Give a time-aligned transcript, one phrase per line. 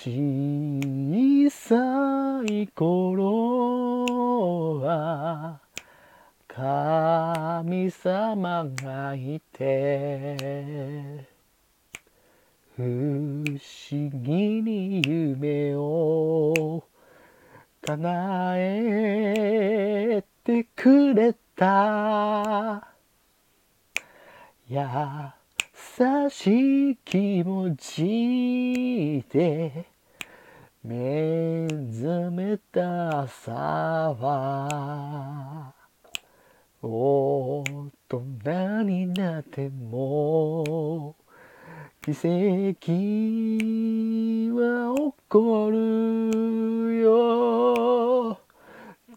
[0.00, 5.58] 小さい頃は
[6.46, 11.26] 神様がいて
[12.76, 13.58] 不思
[13.90, 16.84] 議に夢を
[17.82, 22.86] 叶えてくれた。
[24.68, 24.78] 優
[26.30, 29.86] しい気持ちで
[30.84, 35.74] 目覚めた朝は
[36.80, 37.64] 大
[38.08, 41.16] 人になっても
[42.04, 42.22] 奇跡
[44.54, 48.38] は起こるよ。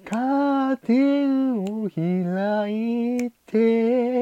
[0.03, 4.20] カーテンを開いて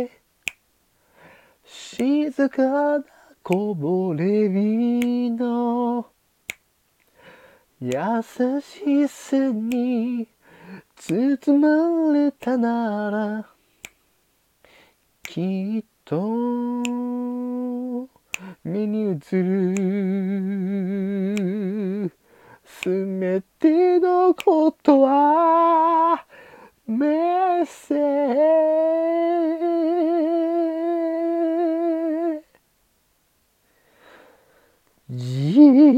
[1.99, 3.03] 静かな
[3.43, 6.07] こぼれ日の
[7.81, 7.91] 優
[8.61, 10.29] しさに
[10.95, 13.49] 包まれたなら
[15.23, 16.21] きっと
[18.63, 19.73] 目に映る。
[22.63, 22.87] す
[23.19, 26.25] べてのことは
[26.87, 28.88] メッセージ。
[35.09, 35.89] Yee.